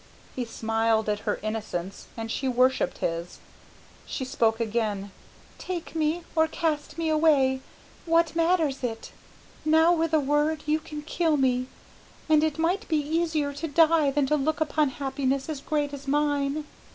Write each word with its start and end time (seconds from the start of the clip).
He 0.35 0.45
smiled 0.45 1.07
at 1.09 1.29
her 1.29 1.39
innocence 1.43 2.07
and 2.17 2.31
she 2.31 2.47
worshipped 2.47 2.97
his. 2.97 3.37
She 4.07 4.25
spoke 4.25 4.59
again: 4.59 5.11
"Take 5.59 5.93
me 5.93 6.23
or 6.35 6.47
cast 6.47 6.97
me 6.97 7.07
away; 7.07 7.61
what 8.07 8.35
matters 8.35 8.83
it? 8.83 9.11
Now 9.63 9.93
with 9.93 10.11
a 10.15 10.19
word 10.19 10.63
you 10.65 10.79
can 10.79 11.03
kill 11.03 11.37
me, 11.37 11.67
and 12.27 12.43
it 12.43 12.57
might 12.57 12.87
be 12.87 12.97
easier 12.97 13.53
to 13.53 13.67
die 13.67 14.09
than 14.09 14.25
to 14.25 14.35
look 14.35 14.59
upon 14.59 14.89
happiness 14.89 15.47
as 15.49 15.61
great 15.61 15.93
as 15.93 16.07
mine." 16.07 16.65